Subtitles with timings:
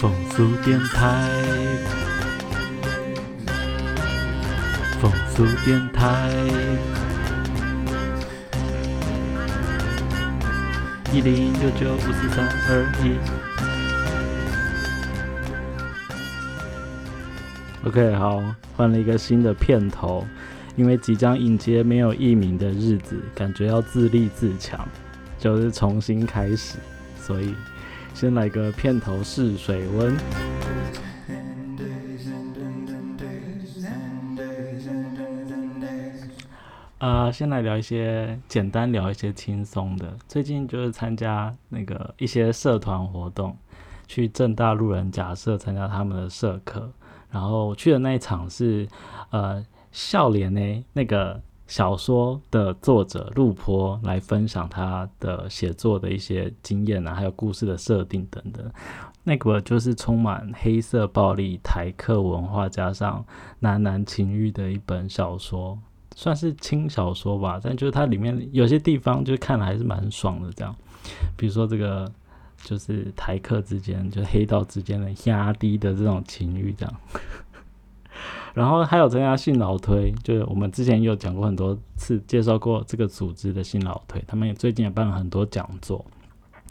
[0.00, 1.28] 风速电台，
[5.00, 6.30] 风速电台，
[11.12, 13.18] 一零六九五四三二一。
[17.88, 18.40] OK，好，
[18.76, 20.24] 换了一个新的片头，
[20.76, 24.86] 因为即将迎接没有艺名的日子，感觉要自立自强，
[25.40, 26.76] 就是重新开始，
[27.20, 27.52] 所以。
[28.20, 30.12] 先来个片头试水温。
[36.98, 40.16] 啊，先来聊一些简单，聊一些轻松的。
[40.26, 43.56] 最近就是参加那个一些社团活动，
[44.08, 46.90] 去正大路人假设参加他们的社课，
[47.30, 48.88] 然后去的那一场是
[49.30, 51.40] 呃笑脸呢那个。
[51.68, 58.68] 小说的作者陆坡来分享他的写作的一些经验啊，还有故事的设定等等。
[59.22, 63.22] 那个就是充满黑色暴力、台客文化加上
[63.58, 65.78] 男男情欲的一本小说，
[66.16, 67.60] 算是轻小说吧。
[67.62, 70.50] 但就是它里面有些地方就看了还是蛮爽的。
[70.52, 70.74] 这样，
[71.36, 72.10] 比如说这个
[72.62, 76.94] 就是台客之间，就黑道之间的压低的这种情欲，这样。
[78.58, 86.04] 然后还有参加信老推，就是我们之前有讲过很多次，介绍过这个组织的信老推，他们也最近也办了很多讲座。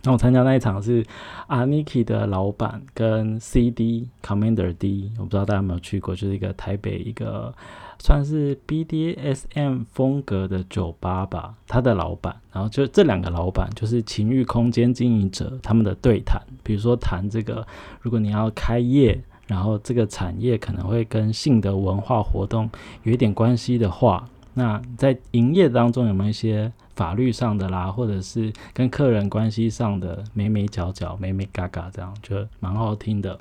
[0.03, 1.01] 那我参加那一场是
[1.47, 7.53] 阿 Niki 的老板跟 CD Commander D，我不知道大家有没有去过，就是一个台北一个
[7.99, 17.65] 算是 BDSM 风格的酒吧吧，他的老板，然后就这两个老板就是情欲空间经营者，他们的对谈，比如说谈这个，
[18.01, 19.23] 如果你要开业。
[19.47, 22.69] 然后这个产业可能会跟性的文化活动
[23.03, 33.39] 有一点关系的话，那在营业当中有没有一些法律上的啦，或者是跟客人关系上的眉眉角角、眉眉嘎嘎这样，觉得蛮好听的。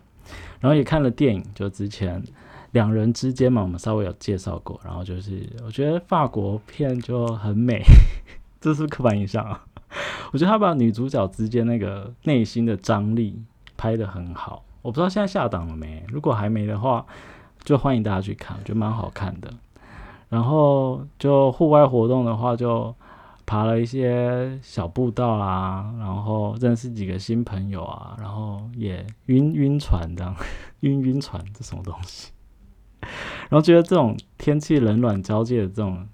[0.61, 2.23] 然后也看了电影，就之前
[2.73, 4.81] 两人之间嘛，我们稍微有介绍过。
[4.85, 7.81] 然后就是我觉得法国片就很美，
[8.61, 9.65] 这是刻板印象啊。
[10.33, 13.41] 我觉得他把女主角之间那个内心的张力
[13.77, 14.63] 拍得很好。
[14.87, 17.05] 我不知道现在下档了没，如果还没的话，
[17.65, 19.53] 就欢迎大家去看，我觉得蛮好看的。
[20.29, 22.95] 然后就户外活动的话，就
[23.45, 30.33] 爬了一些小步道啊，然后认识几个新朋友啊，然后也晕晕船这样，
[30.83, 32.31] 晕晕船这什么东西？
[33.01, 36.07] 然后觉得这种天气冷暖交界的这种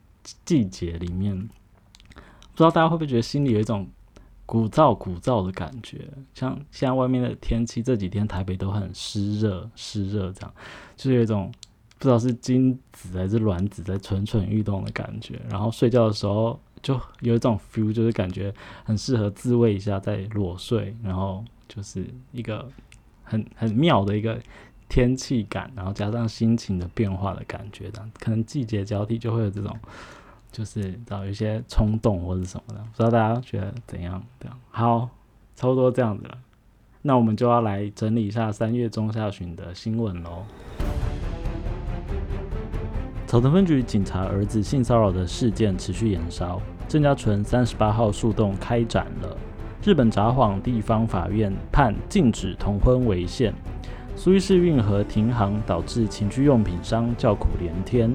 [0.47, 3.87] 季节里面，不知道大家会不会觉得心里有一种。
[4.53, 10.55] 鼓噪鼓噪的感觉，像现在外面的天气，这几天台北都很湿热，湿热这样，
[10.95, 11.51] 就是有一种
[11.99, 15.41] 不知道是精子还是卵子在蠢蠢欲动的感觉。
[15.49, 18.53] 然后睡觉的时候就有一种 feel，就是感觉
[18.85, 22.69] 很适合自慰一下再裸睡，然后就是一个
[23.25, 24.39] 很很妙的一个
[24.87, 29.75] 天气感，然后加上心情的变化的感觉，这样可能季节交替就会有这种。
[30.53, 34.23] 就是找一些冲动或者什么的，不知道大家觉得怎样？
[34.39, 35.09] 这样好，
[35.57, 36.39] 差不多这样子了。
[37.01, 40.45] 那我们就要来整理一下三月中下旬的新闻喽。
[43.27, 49.37] 草屯分局警察儿子性骚扰的事件持续延烧，郑家纯三十八号诉讼开展了。
[49.83, 53.55] 日本札幌地方法院判禁止同婚违宪，
[54.15, 58.15] 苏伊士运河停航导致情趣用品商叫苦连天。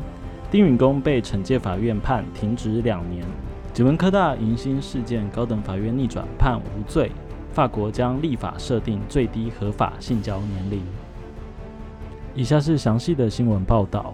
[0.49, 3.25] 丁允恭被惩戒法院判停职两年。
[3.73, 7.11] 九门科大迎新事件，高等法院逆转判无罪。
[7.51, 10.81] 法国将立法设定最低合法性交年龄。
[12.33, 14.13] 以下是详细的新闻报道。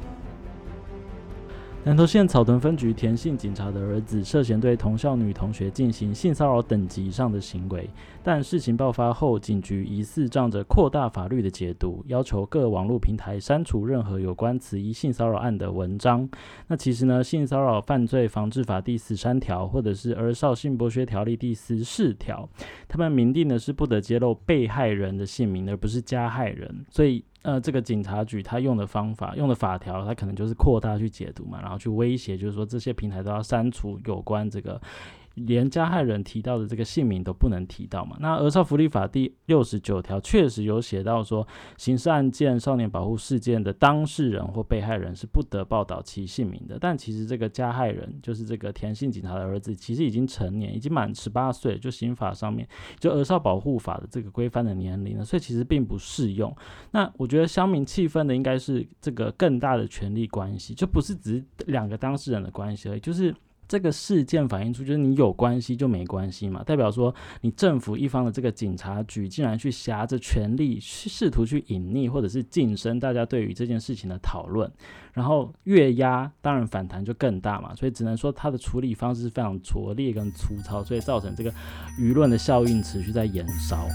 [1.85, 7.89] 南投县草屯分局田姓警察的儿子涉嫌对同校女同学进行性骚扰等级以上的行为，
[8.23, 16.27] 但事情爆发后，警局疑似仗着扩大法律的解读，要求各网络平台删除任何有关此一性骚扰案的文章。
[16.67, 22.47] 那其实呢，性骚扰犯罪防治法第十三条，或者是儿少性剥削条例第十四条，
[22.87, 26.85] 他们明定的是不得揭露被害人的姓名，而不是加害人。
[26.89, 27.25] 所以。
[27.43, 34.81] 呃，这个警察局他用的方法、用的法条，他可能就是扩大去解读嘛，然后去威胁，就是说这些平台都要删除有关这个。
[35.35, 38.15] 连加害人提到的这个姓名都不能提到嘛？
[38.19, 41.47] 那《儿少福利法》第六十九条确实有写到说，
[41.77, 46.77] 刑事案件、少年保护事件的当事人或被害人是不得报道其姓名的。
[46.79, 52.67] 但其实这个加害人就是这个田姓警察的儿子，其实已经成年，已经满十八岁，就刑法上面
[52.99, 56.55] 就《儿少保护法》的这个规范的年龄了，所以其实并不适用。
[56.91, 63.33] 那我觉得乡民气愤的应该是这个更大的权利关系，就不是只是两个当事人的关系而已，就是。
[63.73, 67.11] 这个事件反映出就是你有关系就没关系嘛，代表说
[67.41, 74.71] 你政府一方的这个警察局竟然去挟着权力去试图去隐匿或者是晋升大家对于这件事情的讨论，
[75.11, 81.51] 然后越压当然反弹就更大嘛，所以只能说他的处理方式非常拙劣跟粗糙，所以造成这个
[81.99, 83.87] 舆论的效应持续在延烧。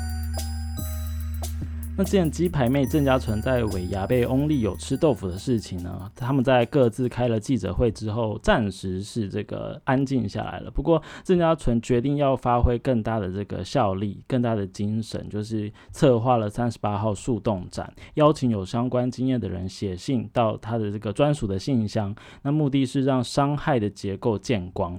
[1.99, 10.71] 那之前鸡排妹郑家纯在尾牙被翁立友吃豆腐的事情呢，他们在各自开了记者会之后，暂时是这个安静下来了。
[10.71, 24.97] 不过郑家纯决定要发挥更大的这个效力，更大的精神，就是策划了三十八号树洞展，邀请有相关经验的人写信到他的这个专属的信箱，那目的是让伤害的结构见光。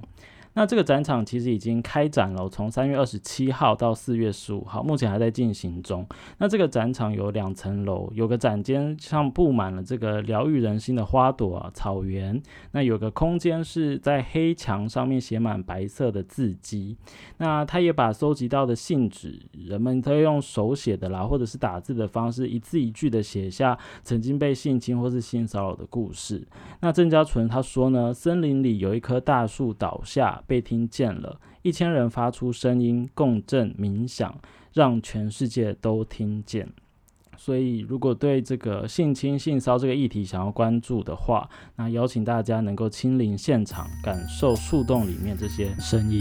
[0.52, 6.04] 那这个展场其实已经开展了，从三月二十七号到四月十五号，目前还在进行中。
[6.38, 12.42] 那这个展场有两层楼，有个展间上布满了这个疗愈人心的花朵啊、草原。
[12.72, 16.96] 那有个空间是在黑墙上面写满白色的字迹。
[17.36, 26.42] 那他也把收集到的信纸，人们都用手写的啦，或者是打字的方式，一字一句的写下曾经被性侵或是性骚扰的故事。
[26.80, 30.39] 那郑家纯他说呢，森林里有一棵大树倒下。
[30.46, 34.38] 被听见了，一千人发出声音共振冥想，
[34.72, 36.68] 让全世界都听见。
[37.36, 46.20] 所以，如果对这个性侵、性骚这个议题想要关注的话，那邀请大家能够亲临现场，感受树洞里面这些声音。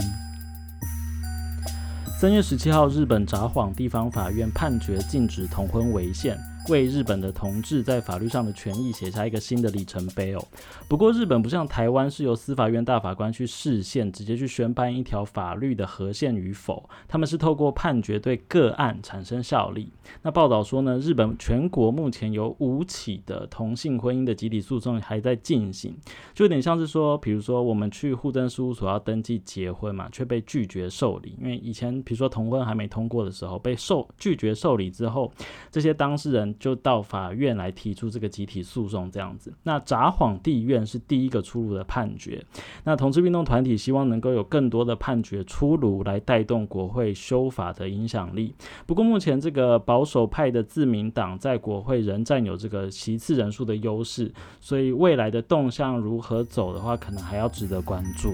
[2.21, 6.37] 三月十七号，日本札幌地方法院判决禁止同婚违宪。
[6.69, 10.47] 为日本的同志在法律上的权益写下一个新的里程碑哦。
[10.87, 19.91] 不过，日本不像台湾是由司法院大法官去释宪，直接去宣判一条法律的合宪与否，他们是透过判决对个案产生效力。
[20.21, 25.95] 那报道说呢，日本全国目前有五起的同性婚姻的集体诉讼还在进行，
[26.33, 35.31] 就有点像是说，比如说我们去户政事务所要登记结婚嘛，却被拒绝受理，因为以前比如说同婚还没通过的时候被受拒绝受理之后，
[35.71, 36.55] 这些当事人。
[36.59, 39.53] 就到法院来提出这个集体诉讼，这样子。
[39.63, 42.43] 那札幌地院是第一个出炉的判决。
[42.83, 48.53] 那同志运动团体希望能够有更多的判决出炉，来带动国会修法的影响力。
[48.85, 58.33] 不过目前这个保守派的自民党在国会仍占有这个席次人数的优势，所以未来的动向如何走的话，可能还要值得关注。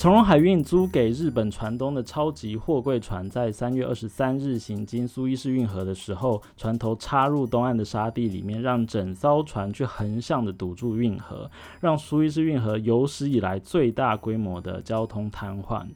[0.00, 11.50] 从容海运租给日本船东的超级货柜船，在三月二十三日行经苏伊士运河的时候，船头插入东岸的沙地里面，让整艘船去横向的堵住运河，
[11.80, 15.86] 让苏伊士运河有史以来最大规模的交通瘫痪。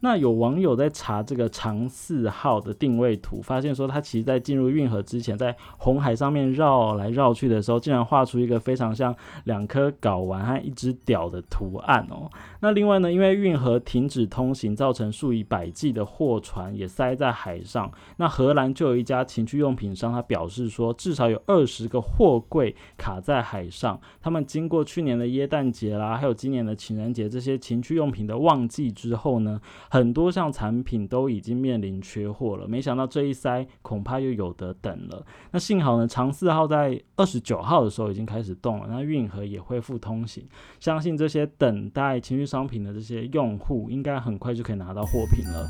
[0.00, 9.14] 那有网友在查这个长四号的定位图，发现说它其实在进入运河之前，在红海上面绕来绕去的时候，竟然画出一个非常像
[9.44, 12.30] 两颗睾丸和一只屌的图案哦。
[12.60, 17.92] 那另外呢，因为运河停止通行，造成数以百计的货船也塞在海上。
[18.16, 24.00] 那荷兰就有一家情趣用品商，他表示说，至少有二十个货柜卡在海上。
[24.22, 29.60] 他们经过去年的耶诞节啦，还有今年的情人节这些情趣用品的旺季之后呢？
[29.92, 35.26] 很多项产品都已经面临缺货了，没想到这一塞恐怕又有得等了。
[35.50, 40.46] 那幸好呢，长四号在二十九号的时候已经开始动了，那运河也恢复通行，
[40.78, 45.68] 相信这些等待情绪商品的这些用户，应该很快就可以拿到货品了。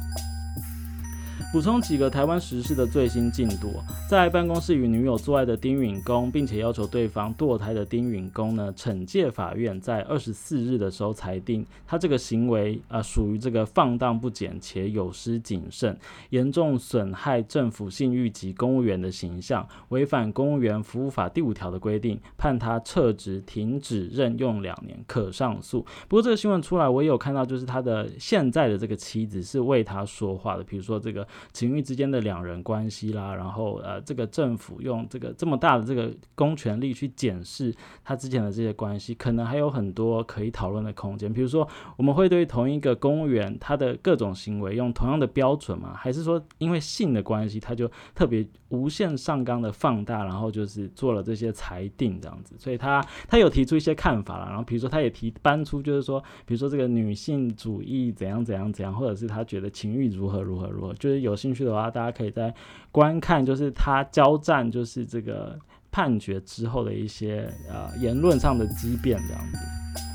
[1.52, 3.72] 补充几个台湾时事的最新进度，
[4.08, 25.84] 在办公室与女友做爱的丁允恭，并且要求对方堕胎的丁允恭呢，惩戒法院在二十四日的时候裁定，他这个行为啊属于这个放荡不检且有失谨慎，严重损害政府信誉及公务员的形象，违反公务员服务法第五条的规定，判他撤职停止任用两年，可上诉。
[26.06, 31.26] 不过这个新闻出来，我也有看到，就是他的现在的这个妻子是为他说话的，比如说这个。
[31.52, 41.32] 情欲之间的两人关系啦，然后呃，这个政府用这个这么大的这个公权力去检视他之前的这些关系，可能还有很多可以讨论的空间。
[41.32, 45.94] 比如说，我们会对同一个公务员他的各种行为用同样的标准吗？
[45.94, 52.54] 还是说因为性的关系，他就特别无限上纲的放大，然后就是做了这些裁定这样子？
[52.58, 54.46] 所以他他有提出一些看法了。
[54.48, 61.40] 然后比如说，他也提搬出就是说，比如说这个女性主义怎样怎样怎样，或者是他觉得情欲如何如何如何，就是有。
[61.40, 62.54] 兴趣的话，大家可以在
[62.92, 65.58] 观看，就是他交战，就是这个
[65.90, 70.09] 判决之后的一些呃言论上的激辩这样子。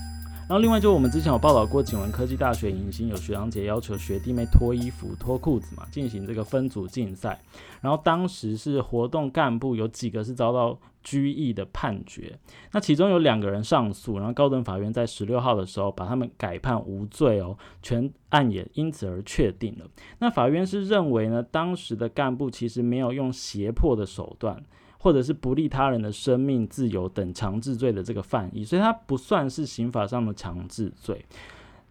[0.47, 7.41] 然后另外就我们之前有报道过，景文科技大学迎新有学长姐要求学弟妹脱衣服、脱裤子嘛，进行这个分组竞赛。
[7.81, 12.37] 然后当时是活动干部有几个是遭到拘役的判决，
[12.73, 19.85] 那其中有两个人上诉，然后高等法院在十六号的时候把他们改判无罪哦，全案也因此而确定了。
[20.19, 24.63] 那法院是认为呢，当时的干部其实没有用胁迫的手段。
[25.05, 31.23] 或者是不利他人的生命、自由等强制罪的这个犯意，所以它不算是刑法上的强制罪。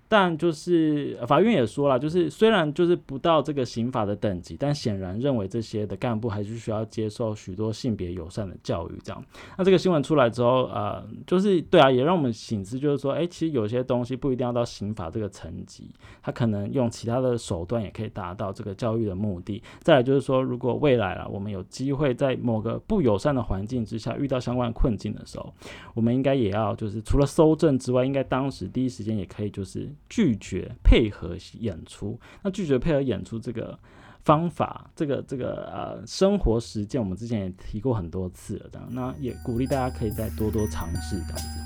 [0.06, 8.98] 但就是法院也说了，就是虽然就是不到这个刑法的等级，但显然认为这些的干部还是需要接受许多性别友善的教育。
[9.02, 9.24] 这样，
[9.56, 15.90] 那这个新闻出来之后，呃，就是对啊，也让我们醒思，就是说，哎，其实有些东西不一定要到刑法这个层级，
[16.22, 19.62] 他可能用其他的手段也可以达到这个教育的目的。
[19.80, 25.52] 再来就是说，如果未来啊，我们有机会在某个不友善的环境之下遇到相关困境的时候，
[25.94, 29.93] 我们应该也要就是除了搜证之外，应该当时第一时间也可以就是。
[30.08, 33.78] 拒绝配合演出，那拒绝配合演出这个
[34.22, 41.60] 方法，这个这个呃生活实践，我们之前也提过很多次了，这样，那也鼓励大家可以再多多尝试这样子。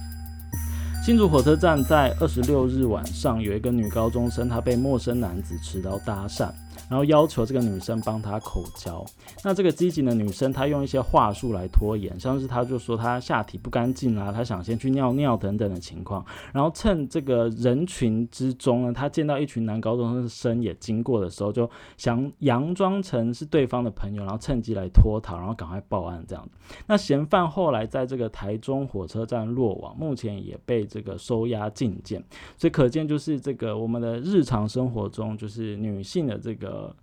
[1.04, 6.52] 新竹火车站在二十六日晚上，有一个女高中生，她被陌生男子持刀搭讪。
[6.88, 9.04] 然后要求这个女生帮他口交，
[9.44, 21.68] 那这个积极的女生她用一些话术来拖延，像是她就说她下体不干净啊，她想先去尿尿等等的情况，然后趁这个人群之中呢，她见到一群男高中生也经过的时候，就
[21.98, 26.48] 想佯装成是对方的朋友，然后趁机来脱逃，然后赶快报案这样
[26.86, 32.24] 那嫌犯后来在这个台中火车站落网，目前也被这个收押禁见，
[32.56, 36.77] 所以可见就是这个我们的日常生活中，就是女性的这个。
[36.78, 36.94] 呃，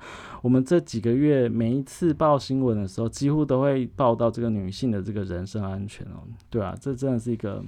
[0.41, 7.61] 我们这几个月每一次报新闻的时候，几乎都会报道这个女性的这个人身安全哦，对啊，这真的是一个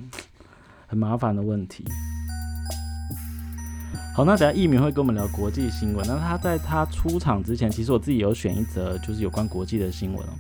[0.87, 1.83] 很麻烦的问题。
[4.15, 6.05] 好，那等下易明会跟我们聊国际新闻。
[6.07, 10.31] 那他在他出场之前，其实我自己有选一则，就是有关国际的新闻哦。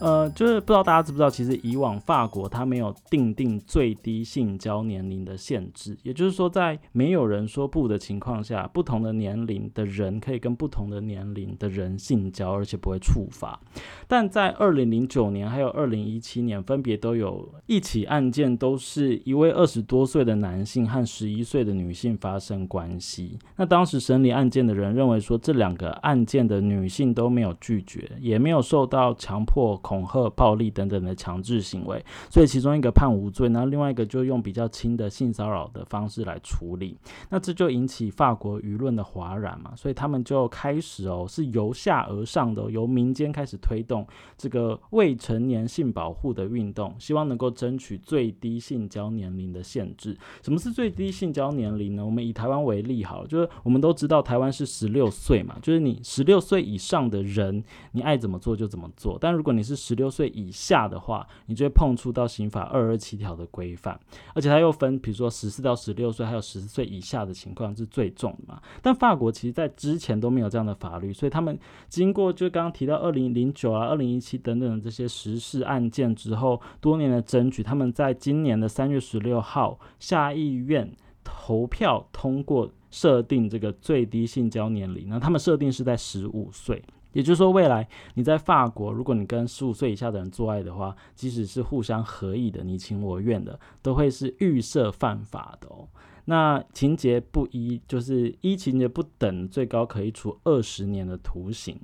[0.00, 13.60] 呃，就是不知道大家知不知道，其实以往法国它没有定定最低性交年龄的限制，也就是说，在没有人说不的情况下，不同的年龄的人可以跟不同的年龄的人性交，而且不会处罚。
[14.08, 23.38] 但在二零零九年还有二零一七年，分别都有一起案件，都是一位二十多岁的男性和十一岁的女性发生关系。
[23.56, 29.78] 那当时审理案件的人认为说，这两个案件的女性都没有拒绝，也没有受到强迫。
[29.90, 36.96] 恐吓、暴力等等的强制行为，所以其中一个判无罪，然后另外一个就用比较轻的性骚扰的方式来处理。
[37.28, 44.06] 那这就引起法国舆论的哗然嘛，所以他们就开始哦，是由下而上的，由民间开始推动
[44.38, 50.16] 这个未成年性保护的运动，希望能够争取最低性交年龄的限制。
[50.40, 52.06] 什么是最低性交年龄呢？
[52.06, 59.18] 我们以台湾为例，好，就是我们都知道台湾是十六岁嘛，就是你十六岁以上的人，你爱怎么做就怎么做。
[59.20, 63.98] 但如果你是十六岁以下的话，你就会碰触到刑法二二七条的规范，
[64.34, 68.60] 而且它又分，比如说十四到十六岁，还有十四岁以下的情况是最重的嘛。
[68.82, 71.58] 但法国其实在之前都没有这样的法律，所以他们
[71.88, 80.92] 经过就刚刚提到二零零九啊、二零一七等等的这些实事案件之后，多年的争取，他们在今年的三月十六号下议院
[81.24, 86.82] 投票通过设定这个最低性交年龄，那他们设定是在十五岁。
[87.12, 95.88] 也就是说，未来你在法国，如果你跟十五岁以下的人做爱的话，即使是互相合意的、你情我愿的，都会是预设犯法的哦。
[96.26, 101.76] 那情节不一，就是一情节不等，最高可以处二十年的徒刑。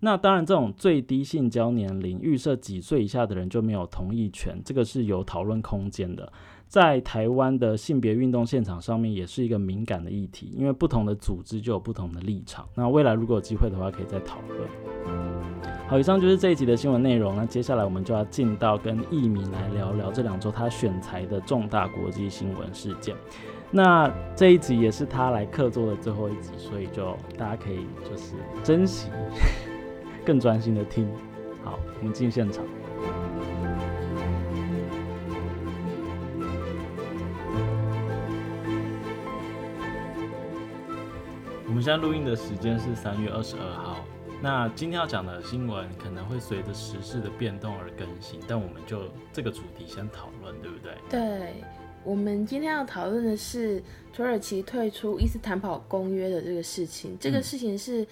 [0.00, 6.30] 那当然，这种最低性交年龄预设几岁以下的人就没有同意权，这个是有讨论空间的。
[6.74, 12.68] 在台湾的性别运动现场上面，也是一个敏感的议题，因为不同的组织就有不同的立场。
[12.74, 14.68] 那未来如果有机会的话，可以再讨论。
[15.86, 17.36] 好，以上就是这一集的新闻内容。
[17.36, 23.14] 那接下来我们就要进到跟易敏来聊聊这两周他选材的重大国际新闻事件。
[23.70, 28.32] 那这一集也是他来客座的最后一集，所以就大家可以就是
[28.64, 29.10] 珍惜，
[30.26, 31.08] 更专心的听。
[31.62, 32.64] 好，我们进现场。
[41.74, 44.04] 们现在录音的时间是三月二十二号。
[44.40, 50.92] 那今天要讲的新闻可能会随着时事的变动而更新，但我们就这个主题先讨论，对不对？
[51.10, 51.54] 对，
[52.04, 57.16] 我们今天要讨论的是土耳其退出伊斯坦堡公约的这个事情。
[57.18, 58.06] 这个事情是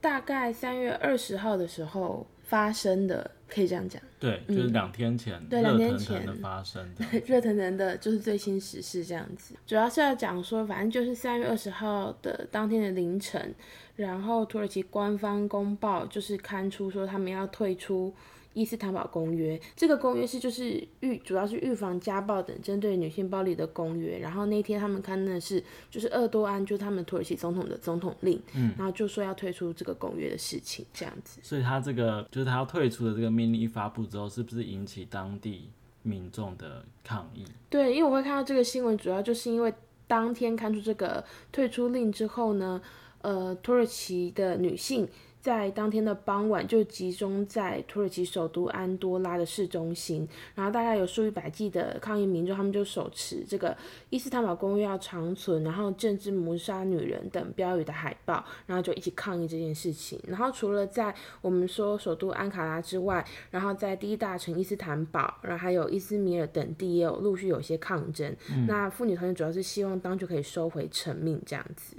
[0.00, 3.30] 大概三月二十号的时候发生的。
[3.48, 4.00] 可以这样讲。
[4.18, 7.04] 对，就是两天前对热两天前 发生的。
[7.26, 9.54] 热腾腾的，就是最新时事这样子。
[9.66, 13.54] 主要是要讲说，反正就是三月二十号的当天的凌晨，
[13.94, 18.12] 然后土耳其官方公报就是刊出说他们要退出
[18.56, 19.60] 伊斯坦堡公约。
[19.76, 24.18] 这个公约是就是预主要是预防家暴等针对女性暴力的公约。
[24.18, 31.38] 然后那天他们刊登的是就是厄多安，就是他们土耳其总统的总统令，嗯，然后就说要退出这个公约的事情这样子。
[31.42, 35.68] 所以他这个就是他要退出的这个命令一发布之后，是不是引起当地
[36.02, 37.44] 民众的抗议？
[37.68, 39.74] 对，因为我会看到这个新闻，主要就是因为
[40.06, 41.22] 当天看出这个
[41.52, 42.80] 退出令之后呢，
[43.22, 45.06] 呃，土耳其的女性
[45.46, 53.76] 在当天的傍晚就集中在土耳其首都安多拉的市中心，然后大概有数以百计的抗议民众，他们就手持这个
[54.10, 60.20] 伊斯坦堡公约要长存，然后政治谋杀女人等标语的海报，然后就一起抗议这件事情。
[60.26, 68.34] 然后除了在我们说首都安卡拉之外，然后在第一大城伊斯坦堡，然后还有伊斯米尔等地也有陆续有一些抗争。
[68.66, 71.96] 那妇女团体主要是希望当局可以收回成命这样子。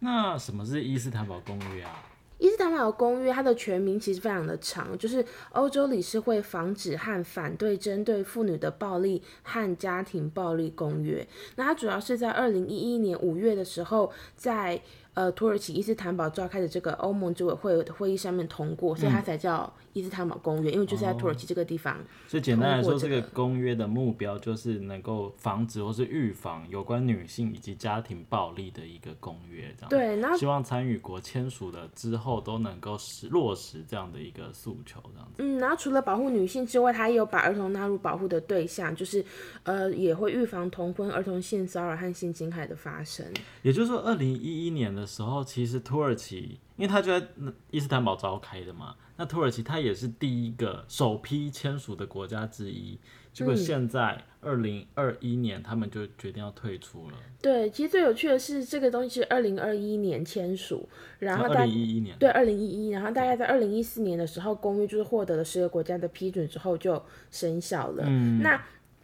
[0.00, 2.04] 那什么是伊斯坦堡公约啊？
[2.40, 11.26] 伊斯坦堡公约它的全名其实非常的长，就是欧洲理事会防止和反对针对妇女的暴力和家庭暴力公约。
[11.56, 14.80] 那它主要是在二零一一年五月的时候，在
[15.20, 21.98] 呃土耳其伊斯坦堡召开的这个欧盟执委会的会议上面通过，所以它才叫伊斯坦堡公约，因为就是在土耳其这个地方。
[22.26, 29.90] 所以简单来说，这个个公约的目标就是能够防止或是预防有关女性以及家庭暴力的一个公约，这样。
[29.90, 35.42] 对，然后希望参与国签署的之后都能够实落实这样的一个诉求，这样子。
[35.42, 39.22] 嗯，然后除了保护女性之外，它也有把儿童纳入保护的对象，就是
[39.64, 43.26] 呃也会预防同婚、儿童性骚扰和性侵害的发生。
[43.60, 52.98] 也就是说，二零一一年的时候，其实土耳其，因为它就在那伊斯坦堡召开的嘛，那土耳其它也是第一个首批签署的国家之一。
[53.32, 57.16] 结果现在二零二一年，他们就决定要退出了。
[57.40, 60.88] 对，其实最有趣的是，这个东西是二零二一年签署，
[61.20, 67.00] 然后二大零一一年，对二零一一，然后大概在二零一四年的时候，公约就是获得了十个国家的批准之后就
[67.30, 68.04] 生效了。
[68.06, 68.60] 嗯那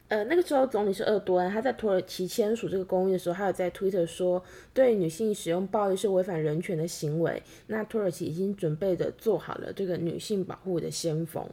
[0.09, 7.43] 呃那个时候总理是厄多安，他在土耳其签署这个公约的时候，他有在推特说，对女性使用暴力是违反人权的行为。
[7.67, 11.45] 那土耳其已经准备的做好了这个女性保护的先锋。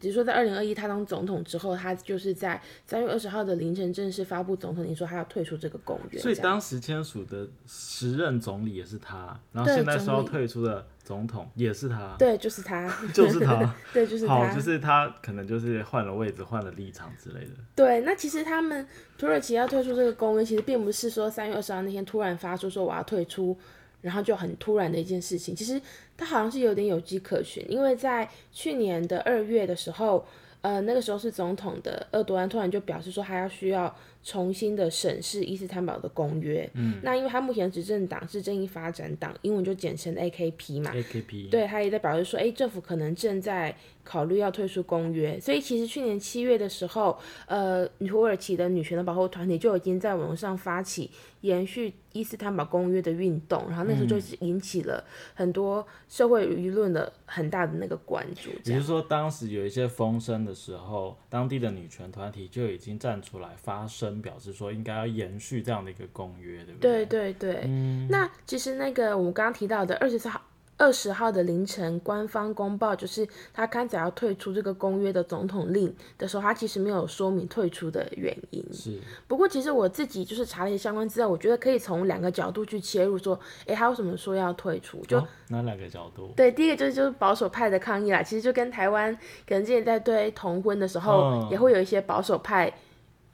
[0.00, 6.18] 只是说，在二零二一他当总统之后，他就是在三月二十号的凌晨正式发布总统令，说他要退出这个公约。
[6.18, 17.50] 所以当时签署的时任总理也是他，然后现在说要退出的总统也是他，对，就是他， 就是他， 对，就是好，他，就是他可能就是换了位置、换了立场之类的。
[17.76, 18.86] 对，那其实他们
[19.18, 23.56] 土耳其要退出这个公约，其实并不是说三月二十号那天突然发出说我要退出，
[24.00, 25.54] 然后就很突然的一件事情。
[25.54, 25.80] 其实
[26.16, 30.24] 它好像是有点有迹可循，因为在去年的二月的时候，
[30.60, 36.68] 呃，那个时候是总统的厄多安突然就表示说他要需要重新的审视伊斯坦堡的公约。
[36.74, 40.92] 嗯，那因为他目前的执政党是正义发展党，英文就简称 AKP 嘛。
[40.92, 51.10] AKP 对，他也在表示说，哎，政府可能正在考虑要退出公约，所以其实去年七月的时候，呃，土耳其的女权的保护团体就已经在网络上发起
[51.42, 55.02] 延续伊斯坦堡公约的运动，然后那时候就引起了
[55.34, 58.74] 很多社会舆论的很大的那个关注，这样。
[58.74, 67.32] 也就是说，当时有一些风声的时候，当地的女权团体就已经站出来发声，表示说应该要延续这样的一个公约，对不对对？
[67.34, 67.70] 对对，
[68.08, 70.40] 那其实那个我们刚刚提到的二十四号。
[70.82, 78.64] 二十号的凌晨，官方公报就是他看起来要退出这个公约的总统令的时候，他其实没有说明退出的原因。
[78.72, 85.04] 是，不过其实我自己就是查了一些相关资料，我觉得可以从两个角度去切入，说，诶，他为什么说要退出？
[85.06, 86.32] 就、哦哪两个角度？
[86.34, 89.14] 对，第一个就是就是保守派的抗议啦，其实就跟台湾
[89.46, 92.72] 可能之前在对同婚的时候，嗯也会有一些保守派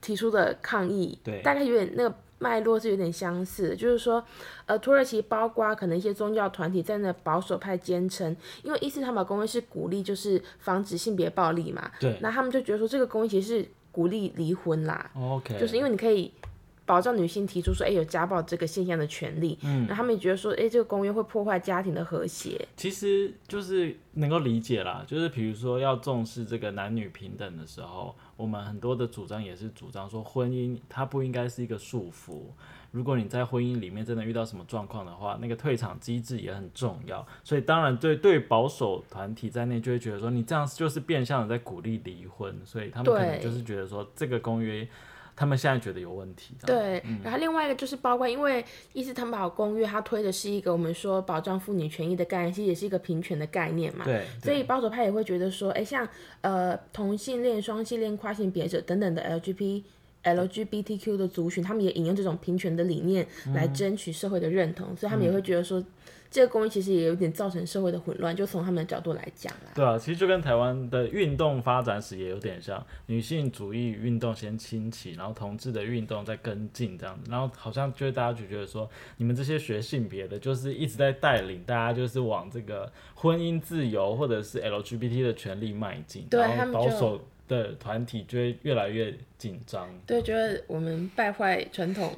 [0.07, 1.42] 提出的抗议，对。
[1.42, 4.25] 大概有点那个脉络是有点相似，就是说，
[4.66, 12.16] 呃，土耳其包括可能一些宗教团体在那保守派坚称，因为伊斯坦堡公约是鼓励就是防止性别暴力嘛，对。
[12.21, 16.33] 那他们就觉得说这个公约其实是鼓励离婚啦，，OK，就是因为你可以
[16.87, 32.42] 保障女性提出说，哎、有家暴这个现象的权利，嗯，那他们也觉得说，哎、这个公约会破坏家庭的和谐，其实就是能够理解啦，就是比如说要重视这个男女平等的时候，我们很多的主张也是主张说，婚姻它不应该是一个束缚。
[32.92, 37.27] 如果你在婚姻里面真的遇到什么状况的话，那个退场机制也很重要。
[37.42, 44.88] 所以当然对对保守团体在内就会觉得说，你这样就是变相的在鼓励离婚，所以他们可能就是觉得说这个公约。
[45.37, 46.55] 他们现在觉得有问题。
[46.66, 54.05] 对，然后另外一个就是包括，因为伊斯坦堡公约它推的是一个我们说保障妇女权益的概念，其实也是一个平权的概念嘛。
[54.05, 56.09] 对，所以保守派也会觉得说，哎，像
[56.40, 59.85] 呃同性恋、双性恋、跨性别者等等的 LGBT。
[60.25, 65.81] LGBTQ 的族群，他们也引用这种平权的理念来争取社会的认同，所以他们也会觉得说。
[66.37, 69.70] 这个公益其实也有点造成社会的混乱，就从他们的角度来讲啦。
[69.75, 87.18] 对啊，其实就跟台湾的运动发展史也有点像，女性主义运动先兴起，然后同志的运动再跟进这样子，然后好像就是大家就觉得说，你们这些学性别的，就是一直在带领大家，就是往这个婚姻自由或者是 LGBT 的权利迈进，然后保守
[87.49, 89.88] 的团体就会越来越紧张。
[90.07, 92.14] 对，觉得我们败坏传统。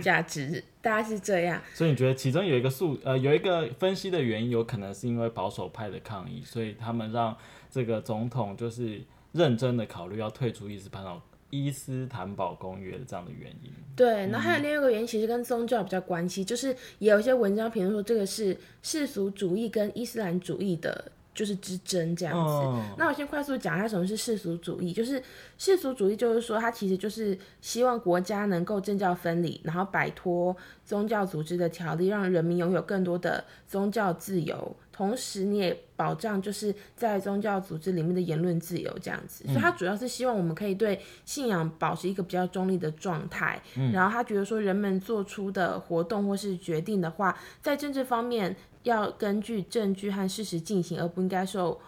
[0.00, 7.36] 价值大概是这样，所以你觉得其中有一个数呃有一个分析的原因，有可能是因为保守派的抗议，所以他们让
[7.70, 9.00] 这个总统就是
[9.32, 13.72] 认真的考虑要退出伊斯坦堡伊斯坦堡公约的这样的原因。
[13.96, 21.10] 对，然后还有另外一个原因，其实跟宗教比较关系，就是也有一些文章评论说这个是世俗主义跟伊斯兰主义的。
[21.34, 22.94] 就是之争这样子。
[22.98, 24.92] 那我先快速讲一下什么是世俗主义。
[24.92, 25.22] 就是
[25.56, 34.76] 世俗主义，就是说它其实就是希望国家能够政教分离，然后摆脱宗教组织的条例，让人民拥有更多的宗教自由。
[35.00, 39.44] 同时，你也保障就是在宗教组织里面的言论自由这样子。
[39.44, 43.58] 所以，他主要是希望我们可以对信仰保持一个比较中立的状态。
[43.94, 48.54] 然后，他觉得说人们做出的活动或是决定的话，在政治方面。
[48.84, 51.78] 要根据证据和事实进行，而不应该受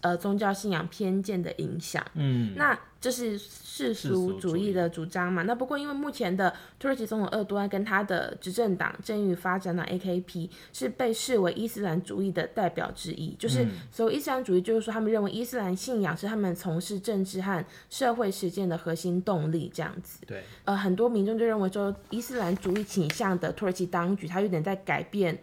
[0.00, 2.04] 呃宗教信仰偏见的影响。
[2.14, 5.42] 嗯，那这是世俗主义的主张嘛？
[5.42, 13.36] 那不过因为目前的土耳其总统厄多安跟他的执政党正义发展党 AKP 是被视为伊斯兰主义的代表之一。
[13.38, 19.70] 就是所谓伊斯兰主义，就是说他们认为伊斯兰信仰是他们从事政治和社会实践的核心动力。
[19.72, 20.18] 这样子。
[20.26, 20.42] 对。
[20.64, 25.38] 呃，很多民众就认为说，伊斯兰主义倾向的土耳其当局，他有点在改变。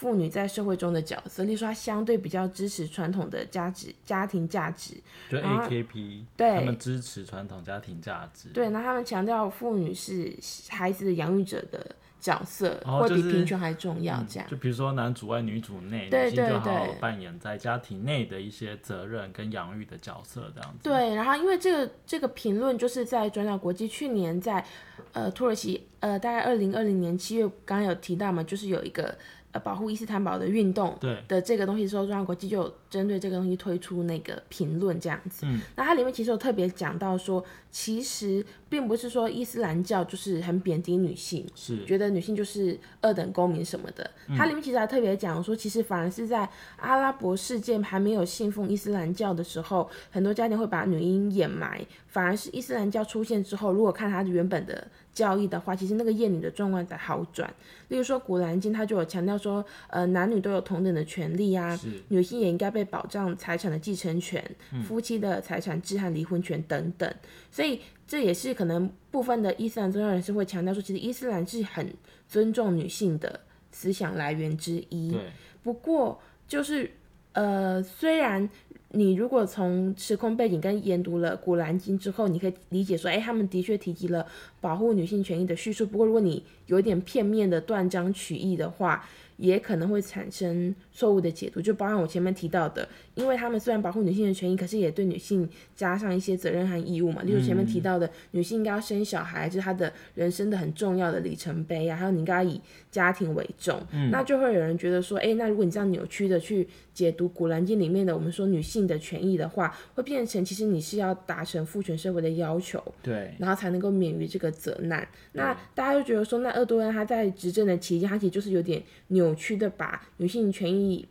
[0.00, 4.94] 妇女在社会中的角色，例如说，她相对比较支持传统的价值、家庭价值，
[5.30, 10.34] 就 AKP，对，他们支持传统家庭价值，对，那他们强调妇女是
[10.70, 14.48] 孩子的养育者的角色，会比平权还重要，这样。
[14.48, 20.78] 就比如说，男主外女主内，女性就好好扮演在家庭内的一些责任跟养育的角色，这样子。
[20.82, 24.64] 对，然后因为这个这个评论就是在转角国际去年在
[25.12, 29.14] 呃土耳其呃大概二零二零年七月刚刚有提到嘛，就是有一个。
[29.52, 35.44] 呃，保护伊斯坦堡的运动的这个东西之后，中央国际就有针对这个东西推出那个评论这样子。
[35.44, 44.08] 嗯，那它里面其实有特别讲到说，其实并不是说伊斯兰教就是很贬低女性，是觉得女性就是二等公民什么的。
[44.36, 51.84] 它里面其实还特别讲说，其实反而是在阿拉伯世界还没有信奉伊斯兰教的时候，很多家庭会把女婴掩埋。
[52.06, 54.86] 反而是伊斯兰教出现之后，如果看它原本的。
[55.12, 57.52] 教义的话，其实那个厌女的状况在好转。
[57.88, 64.42] 例如说《古兰经》，它就有强调说，呃，男女都有同等的权利啊，女性也应该被保障财产的继承权、
[64.86, 67.12] 夫妻的财产制和离婚权等等。
[67.50, 71.92] 所以这也是可能部分的伊斯兰宗教人士会强调说，其实伊斯兰是很
[72.28, 75.16] 尊重女性的思想来源之一。
[75.62, 76.90] 不过就是
[77.32, 78.48] 呃，虽然。
[78.92, 84.26] 你如果从时空背景跟研读了《古兰经》之后，你可以理解说，哎，他们的确提及了
[84.60, 85.86] 保护女性权益的叙述。
[85.86, 89.08] 不过，如果你有点片面的断章取义的话，
[89.40, 97.22] 也可能会产生错误的解读，就包含我前面提到的，因为他们虽然保护女性的权益，可是也对女性加上一些责任和义务嘛。
[97.22, 101.96] 例如前面提到的，女性应该要生小孩，就是她的人生的很重要的里程碑啊。
[101.96, 115.08] 还有你应该以家庭为重，那就会有人觉得说，哎，那如果你这样扭曲的去解读《古兰经》里面的我们说女性的权益的话，会变成其实你是要达成父权社会的要求，对，然后才能够免于这个责难。
[115.32, 119.29] 那大家就觉得说，那厄多安他在执政的期间，他其实就是有点扭。
[119.30, 121.06] 扭曲的把女性权益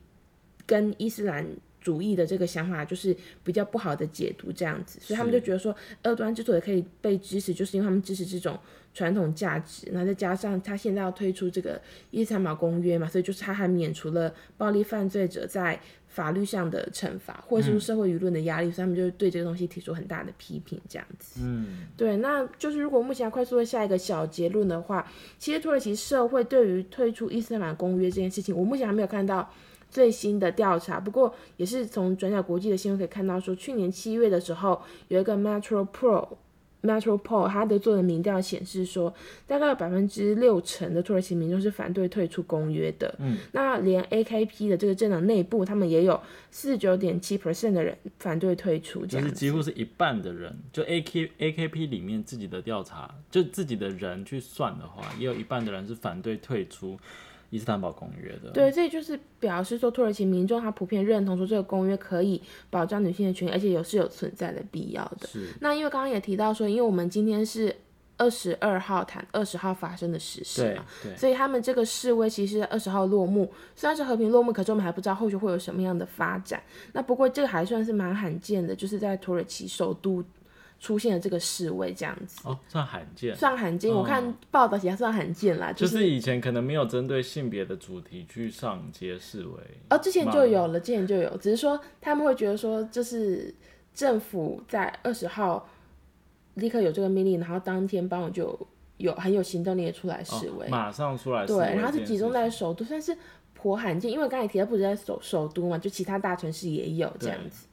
[0.66, 1.46] 跟伊斯兰
[1.80, 8.60] 主义的这个想法，就是比较不好的解读这样子，所以他们就觉得说，二端之所以可以被支持，就是因为他们支持这种
[8.94, 15.80] 传统价值，然后再加上他现在要推出这个伊斯坦公约嘛，所以就是他还免除了暴力犯罪者在。
[16.10, 21.39] 法律上的惩罚，或者是社会舆论的压力，所以他们就对这个东西提出很大的批评，这样子。
[21.41, 29.50] 嗯，对，那就是如果目前快速的下一个小结论的话，其实土耳其社会对于退出伊斯兰公约这件事情，我目前还没有看到
[29.89, 31.00] 最新的调查。
[31.00, 36.28] 不过也是从转角国际的新闻可以看到，说去年七月的时候，有一个 Metro Pro
[36.82, 39.13] Metropole 它的做的民调显示说，
[39.46, 43.13] 大概有百分之六成的土耳其民众是反对退出公约的。
[43.20, 46.20] 嗯，那连 AKP 的这个政党内部，他们也有
[46.52, 56.98] 四十九点七 percent 的人反对退出，就是几乎是一半的人，就 A K A K P 里面自己的调查，就自己的人去算的话，也有一半的人是反对退出
[57.50, 58.50] 伊斯坦堡公约的。
[58.52, 65.28] 对，这就是表示说，土耳其民众他普遍认同说这个公约可以保障女性的权益，而且有是有存在的必要的。
[65.28, 67.76] 是，那因为刚刚也提到说，因为我们今天是
[68.18, 76.62] 二十二号谈二十号发生的实事嘛，对，所以他们这个示威其实二十号落幕，虽然是和平落幕，可是我们还不知道后续会有什么样的发展。
[76.92, 80.22] 那不过这个还算是蛮罕见的，就是在土耳其首都
[80.80, 83.36] 出现了这个示威这样子，哦，算罕见。
[83.36, 83.94] 算罕见。
[83.94, 93.54] 我看报道起来算罕见啦，就是是以前可能没有针对性别的主题去上街示威，哦，之前就有了，之前就有，只是说他们会觉得说，就是
[93.94, 95.68] 政府在二十号
[96.54, 98.58] 立刻有这个命令，然后当天傍晚就
[98.98, 103.18] 有很有行动力的出来示威，哦马上出来示对，然后是集中在首都，算是
[103.54, 107.68] 颇罕见，因为刚才提到不止在首首都嘛，就其他大城市也有这样子。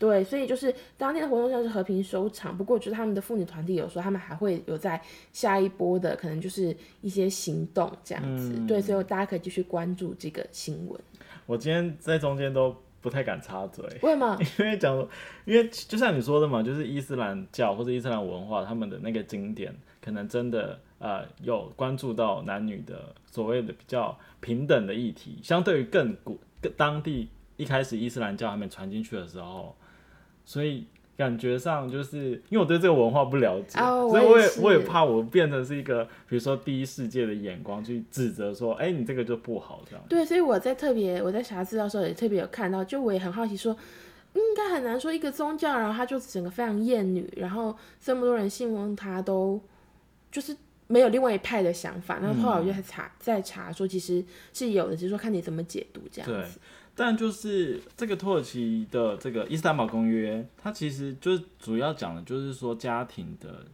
[0.00, 8.54] 对，所以就是当天的活动算是和平收场，不过就是他们的妇女团体有说他们还会有在下一波的可能就是一些行动这样子。
[8.56, 10.98] 嗯对，所以大家可以继续关注这个新闻。
[11.44, 14.38] 我今天在中间都不太敢插嘴，为什么？
[14.58, 14.96] 因为讲，
[15.44, 29.76] 因为就像你说的嘛，就是伊斯兰教或者伊斯兰文化，他们的那个经典，可能真的呃有关注到男女的所谓的比较平等的议题，相对于更古更当地一开始伊斯兰教还没传进去的时候，
[30.50, 30.86] 所以。
[31.20, 40.02] 感觉上就是因为我对这个文化不了解，哦所以我也我也怕我变成是一个比如说第一世界的眼光去指责说，哎、你这个就不好这样。
[40.08, 43.76] 对，所以我在特别我在查资料的时候也特别有看到，就我也很好奇说，
[44.32, 49.60] 应该很难说一个宗教，然后他就整个非常厌女，然后这么多人信奉他都
[50.32, 52.18] 就是没有另外一派的想法。
[52.18, 56.58] 然后后来我就在查在查说，其实是有的，只是说看你怎么解读这样子。，
[57.02, 63.64] 但就是这个土耳其的这个伊斯坦堡公约，它其实就是主要讲的就是说家庭的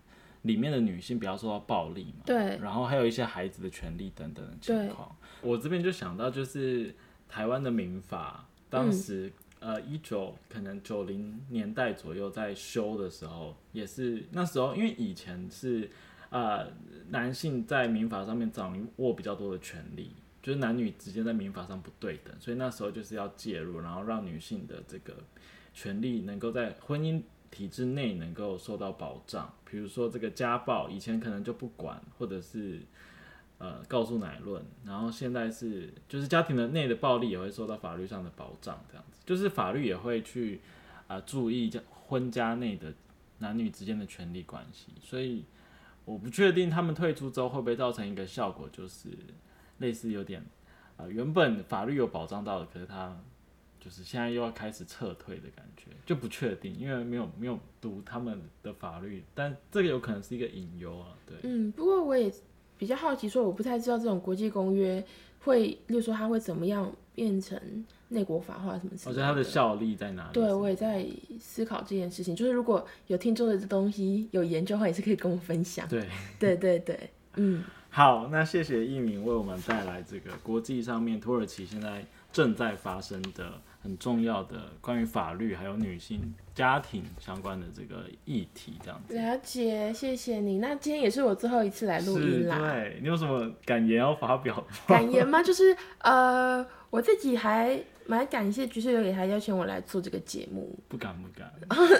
[0.42, 5.10] 里面的女性不要受到暴力嘛，对然后还有一些孩子的权利等等的情况。
[5.42, 6.94] 我这边就想到就是
[7.28, 15.90] 台湾的民法，当时、呃一九可能九零年代左右在修的时候，也是那时候因为以前是
[16.30, 16.68] 呃
[17.08, 20.12] 男性在民法上面掌握比较多的权利。
[20.46, 25.16] 就是男女之间在民法上不对等，所以那时候就是要介入，然后让女性的这个
[25.74, 29.52] 权利能够在婚姻体制内能够受到保障。
[29.68, 32.80] 比如说这个家暴，以前可能就不管，或者是
[33.58, 40.60] 呃告诉乃论，然后现在是就是家庭的内的暴力也会受到法律上的保障，这样子，就是法律也会去
[41.08, 42.94] 啊、注意家婚家内的
[43.38, 45.44] 男女之间的权利关系，所以
[46.04, 49.08] 我不确定他们退出之后会不会造成一个效果，就是
[49.78, 50.40] 类似有点
[50.96, 53.16] 啊、呃原本法律有保障到的，可是他
[53.80, 61.36] 就是现在又要开始撤退的感觉，就不确定，因为没有没有读他们的法律，但这个有可能是一个隐忧啊，对。
[61.42, 62.32] 嗯，不过我也
[62.76, 65.04] 比较好奇，说我不太知道这种国际公约
[65.44, 67.56] 会，例如说它会怎么样变成
[68.08, 70.32] 内国法化什么之类我觉得它的效力在哪里？
[70.32, 71.06] 对，我也在
[71.38, 72.34] 思考这件事情。
[72.34, 75.86] 就是如果有听众的这东西有研究的话，也是可以跟我分享。
[75.88, 76.08] 对，
[76.40, 77.62] 对对对，嗯，
[77.96, 89.14] 好，那谢谢一鸣为我们带来这个国际上面土耳其现在正在发生的很重要的关于法律还有女性家庭相关的这个议题，这样子。
[89.14, 90.58] 了解，谢谢你。
[90.58, 92.58] 那今天也是我最后一次来录，音啦。
[92.58, 94.62] 对你有什么感言要发表？
[94.86, 95.42] 感言吗？
[95.42, 100.78] 就是呃，我自己还蛮感谢橘色有给他邀请我来做这个节目。
[100.86, 101.50] 不敢不敢。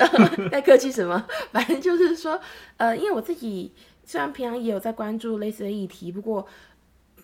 [0.52, 1.26] 在客气什么？
[1.52, 2.38] 反正就是说，
[2.76, 3.72] 呃，因为我自己
[4.06, 6.46] 虽然平常也有在关注类似的议题，不过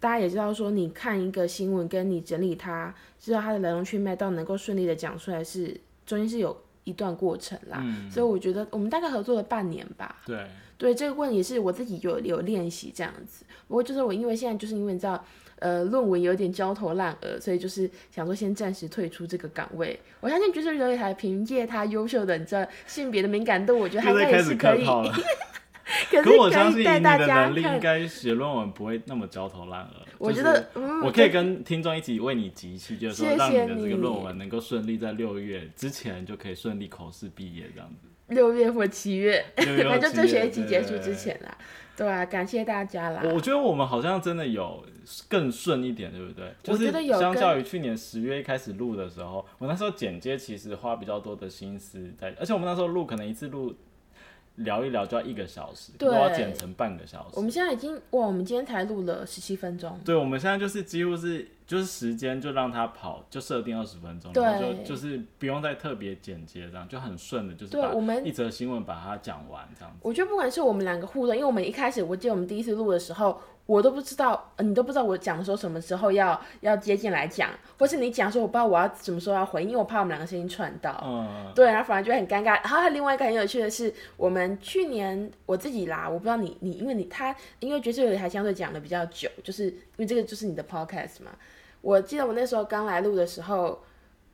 [0.00, 7.78] 大家也知道说，你看一个新闻，跟你整理它，知道它的来龙去脉，到能够顺利的讲出来是，中间是有一段过程啦。
[7.84, 10.16] 嗯，所以我觉得我们大概合作了半年吧。
[10.26, 10.44] 对，
[10.76, 13.44] 对这个问题也是我自己有有练习这样子。
[13.68, 15.24] 不过就是我因为现在就是因为你知道，
[15.60, 19.96] 呃，论文有点焦头烂额，所以就是想说先暂时退出这个岗位。
[20.18, 24.84] 我相信就是刘也台凭借他优秀的你知道性别的敏感度，我觉得他应该也是可以。
[26.10, 30.02] 可是我相信以你的能力应该写论文不会那么焦头烂额。
[30.18, 38.08] 我觉得嗯，我可以跟听众一起为你集气，就是说让你你的这个论文能够顺利在六月之前就可以顺利口试毕业这样子。
[38.28, 41.56] 六月或七月，六月或 反正就这学期结束之前啦。
[41.94, 43.20] 对啊，感谢大家啦。
[43.24, 44.82] 我觉得我们好像真的有
[45.28, 46.50] 更顺一点，对不对？
[46.62, 53.74] 就是相较于去年十月一开始录的时候，我那时候剪接其实花比较多的心思在，而且我们那时候录可能一次录
[54.56, 57.34] 聊一聊就要一个小时，对都要剪成半个小时。
[57.34, 59.98] 我们现在已经哇，我们今天才录了十七分钟。
[60.04, 69.98] 对，我们现在就是几乎是就是时间就让它跑，就设定二十分钟，对然后就就是不用再特别剪接，这样就很顺的，就是把对我们一则新闻把它讲完这样子。
[70.02, 81.00] 我觉得不管是我们两个互动，因为我们一开始，我记得我们第一次录的时候，我都不知道，呃你都不知道我讲说什么时候要要接进来讲，或是你讲说我不知道我要什么时候要回应，因为我怕我们两个声音串到。
[81.04, 82.60] 嗯，对，然后反而就会很尴尬。
[82.62, 91.30] 然后另外一个很有趣的是，我们去年我自己啦，我不知道你你，因为你他因为爵士乐还相对讲的比较久，就是因为这个就是你的 podcast 嘛。
[91.80, 93.80] 我记得我那时候刚来录的时候，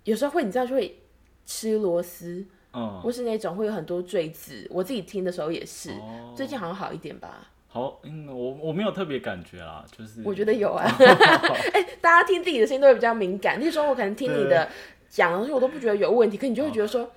[0.04, 0.98] 有时候会你知道就会
[1.44, 4.66] 吃螺丝，嗯，或是那种会有很多坠子。
[4.70, 7.48] 我自己听的时候也是，哦最近好像好一点吧。
[7.70, 10.84] 好，嗯，我我没有特别感觉啦，就是我觉得有啊，
[11.74, 13.58] 哎、大家听自己的声音都会比较敏感。
[13.60, 14.68] 那时候，我可能听你的
[15.08, 17.10] 讲的东西，我都不觉得有问题，可你就会觉得说，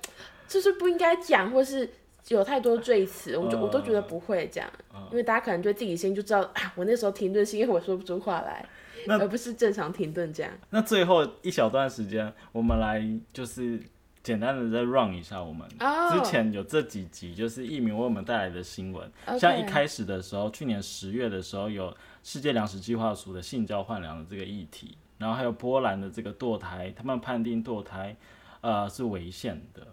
[0.46, 1.88] 这是不应该讲，或是
[2.28, 4.70] 有太多赘词，我就我都觉得不会这样，
[5.10, 8.64] 因为大家可能对自己声音就知道啊，我那时候停顿是因为我说不出话来，
[9.08, 10.52] 而不是正常停顿这样。
[10.68, 13.80] 那最后一小段时间，我们来就是
[14.22, 19.10] 简单的再 run 一下我们哦之前有这几集，就是艺名为我们带来的新闻。
[19.38, 28.16] 像一开始的时候，去年十月的时候有世界粮食计划署的性交换粮的这个议题，然后还有波兰的这个堕胎，他们判定堕胎
[28.60, 29.86] 呃是违宪的，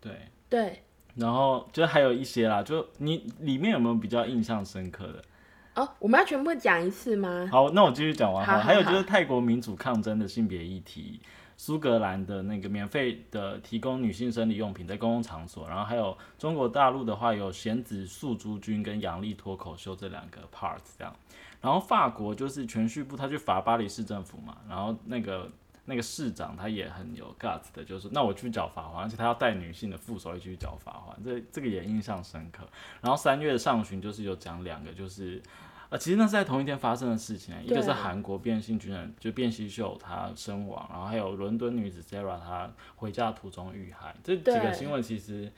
[0.00, 0.12] 对。
[0.46, 0.84] 对，
[1.16, 5.24] 然后就还有一些啦，就你里面有没有比较印象深刻的？
[5.74, 7.48] 哦，我们要全部讲一次吗？
[7.50, 11.20] 好，那我继续讲完好还有就是泰国民主抗争的性别议题，
[11.56, 21.14] 苏格兰的那个免费的提供女性生理用品在公共场所，然后还有中国大陆的话有弦子素珠君跟杨丽脱口秀这两个 part 这样。
[21.60, 25.50] 然后法国就是全序部他去罚巴黎市政府嘛，然后那个
[25.86, 32.68] 那个市长他也很有 guts 的，就是那我去缴罚款，而且他要带女性的副手一起去缴罚款，这这个也印象深刻。
[33.00, 35.40] 然后三月上旬就是有讲两个，就是
[35.90, 45.52] 呃，其实那是在同一天发生的事情，一个是韩国变性军人就变性秀他身亡，然后还有伦敦女子 Sarah 她回家途中遇害，这几个新闻其实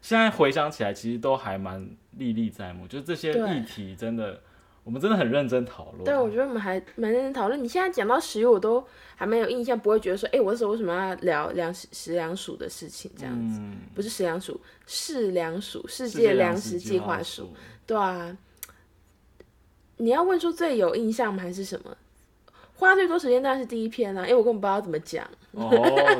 [0.00, 4.40] 现在回想起来，其实都还蛮历历在目，就是这些对议题真的，
[4.84, 6.04] 我们真的很认真讨论。
[6.04, 7.62] 对，我觉得我们还蛮认真讨论。
[7.62, 13.58] 你现在讲到食物，我都还蛮有印象，不会觉得说，哎、我那时候为什么要聊粮食食粮署的事情这样子？
[13.60, 17.50] 嗯，不是食粮署，是粮署，世世界粮粮食计划划署。，
[17.86, 18.36] 对啊，
[20.02, 21.40] 你要问出最有印象吗？
[21.40, 21.96] 还是什么？
[22.74, 25.24] 花最多时间当然是第一篇啊，因为我根本不知道怎么讲。
[25.52, 25.70] 哦，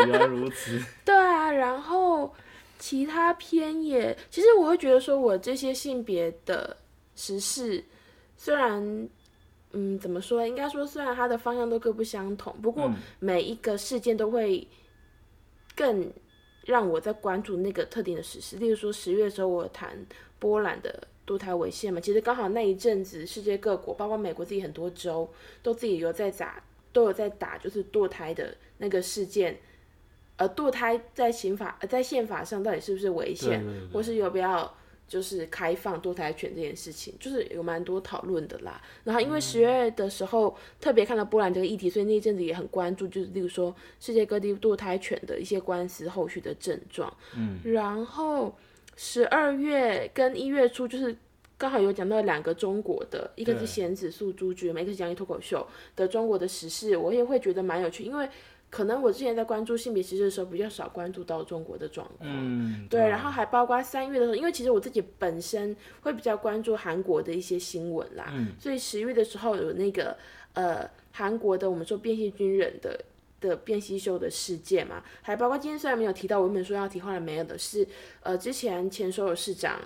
[0.07, 0.81] 原来如此。
[1.05, 2.33] 对啊，然后
[2.79, 6.77] 其他篇也，其实我会觉得说，我这些性别的
[7.16, 7.83] 时事，
[8.37, 9.09] 虽然，
[9.73, 10.47] 嗯，怎么说？
[10.47, 14.64] 应该说，虽然它的方向都各不相同，不过每一个事件都会
[15.75, 16.09] 更
[16.64, 18.55] 让我在关注那个特定的时事。
[18.57, 19.99] 例如说，十月的时候，我谈
[20.38, 25.29] 波兰的堕胎违宪嘛，其实刚好那一阵子，世界各国，包括美国自己很多州，
[25.62, 29.59] 都自己有在打，都有在打，就是堕胎的那个事件。
[30.37, 34.75] 呃，堕胎在刑法、呃、在宪法上到底是不是违对宪，对对或是有不要
[35.07, 38.81] 就是开放堕胎权这件事情，就是有蛮多讨论的啦。
[39.05, 47.14] 然后因为十月的时候、特别看到波兰这个议题，所以那一阵子也很关注，就是例如说世界各地堕胎权的一些官司后续的症状。
[47.37, 48.57] 嗯，然后
[48.96, 51.16] 十二月跟一月初就是。
[51.59, 58.28] 刚好有讲到两个中国的，一个是对贤子素珠剧，一个是讲一脱口秀的中国的时事，我也会觉得蛮有趣，因为
[58.68, 62.28] 可能我之前在关注性别歧视的时候，比较少关注到中国的状况。
[62.28, 70.16] 嗯，对，然后还包括三月的时候，因为其实我自己本身会比较关注韩国的一些新闻啦，所以十月的时候有那个
[70.55, 72.98] 呃韩国的我们说变性军人的
[73.48, 77.87] 的变性秀的事件嘛，还包括今天虽然没有提到，我原本说要提，后来没有的是
[78.22, 79.81] 呃之前前首尔市长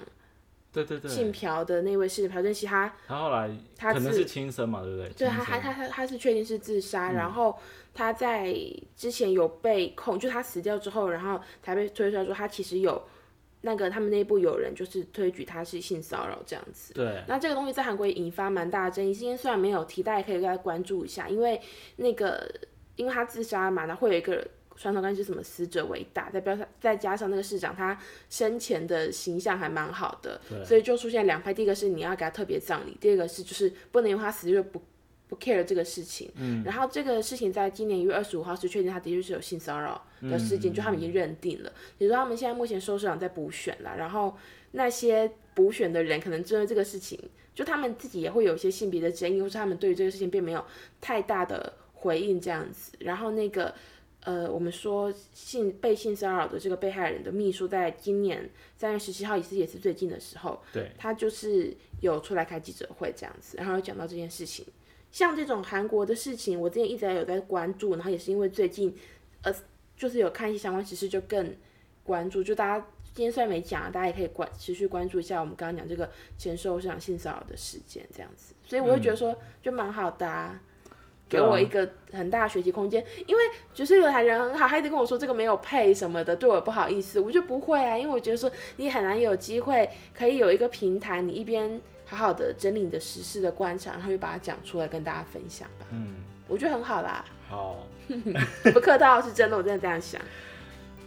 [0.73, 5.09] 对对对，姓朴的那位是朴正熙，他他后来他可能是轻生嘛，对不对？
[5.11, 7.59] 对他他他他他是确定是自杀，然后
[7.95, 8.55] 他在
[8.95, 13.03] 之前有被控，就他死掉之后，然后才被推出来说他其实有
[13.63, 16.93] 那个他们内部有人就是推举他是性骚扰这样子。
[16.93, 21.59] 对，那这个东西在韩国也引发蛮大的争议，今天虽然没有提，大家可以再关注一下，因为
[21.97, 22.47] 那个
[22.97, 34.83] 因为他自杀嘛，那会有一个传统观是什么死者为大，再标上再加上那个市长他生前的形象还蛮好的，所以就出现两派，第一个是你要给他特别葬礼，第二个是就是不能因为他死就不
[35.29, 36.31] 不 care 这个事情。
[36.37, 41.73] 嗯，然后这个事情在今年一月二十五号是确定他的确是有性骚扰的事件，就他们已经认定了。
[41.97, 44.37] 比如说他们现在目前收市长在补选了，然后
[44.73, 47.19] 那些补选的人可能针对这个事情，
[47.55, 50.63] 就他们自己也会有一些性别的争议，或是他们对于这个事情并没有
[51.01, 52.93] 太大的回应这样子。
[53.01, 53.75] 然后那个
[54.21, 64.67] 呃，我们说性被性骚扰的这个被害人的秘书，在今年三月十七号，也是也是最近的时候，对，他就是有出来开记者会这样子，然后有讲到这件事情。
[65.13, 68.95] 像这种韩国的事情，我之前一直有在关注，然后也是因为最近，
[69.43, 69.55] 呃，
[69.97, 71.55] 就是有看一些相关时事，就更
[72.03, 72.43] 关注。
[72.43, 78.55] 就大家今天虽然没讲，大家也可以关持续关注一下我们刚刚讲这个前受伤性骚扰的事件这样子。
[78.65, 80.61] 所以我会觉得说，就蛮好的啊。
[81.29, 83.43] 给我一个很大的学习空间，因为
[83.75, 95.87] 就是有台人很好，他一直跟我说这个没有配什么的，对我不好意思，我就不会啊，因为我觉得说你很难有机会可以有一个平台，你一边好好的整理你的实事的观察，然后又把它讲出来跟大家分享吧。
[95.91, 96.15] 嗯，
[96.47, 97.25] 我觉得很好啦。
[97.49, 97.85] 好，
[98.73, 100.21] 不客套，是真的，我真的这样想。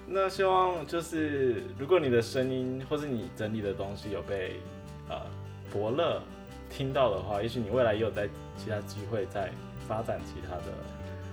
[0.05, 4.59] 那希望就是如果你的声音或是你整理的东西有被
[5.07, 5.15] 呃
[5.71, 6.21] 伯乐
[6.69, 9.49] 听到的话，也许你未来也有在其他机会在。
[9.89, 10.71] 发展其他的，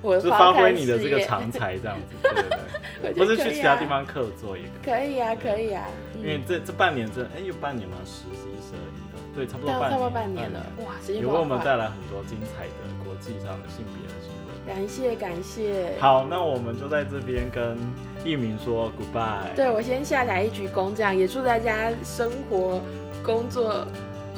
[0.00, 5.86] 我是发挥你的这个长才这样子，对对对， 或是去其他地方客座也可以啊，可以啊，
[6.16, 7.96] 因为这这半年这哎有半年吗？
[8.06, 14.56] 十一、十二、一的，对，差不多半年，差不多半年了，哇，时间也为我们带来很多精彩的国际上的性别的新闻。
[14.66, 15.92] 感谢感谢。
[16.00, 17.78] 好，那我们就在这边跟
[18.24, 19.54] 艺明说 goodbye。
[19.54, 22.80] 对我先下台一鞠躬，这样也祝大家生活
[23.22, 23.86] 工作。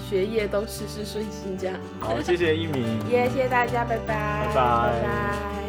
[0.09, 1.77] 学业都事事顺心，这样。
[2.01, 5.68] 好，谢谢一鸣， 也谢谢大家，拜拜，拜拜。